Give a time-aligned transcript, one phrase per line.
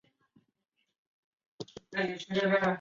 [0.01, 0.01] 可能会成
[2.01, 2.65] 为政治人物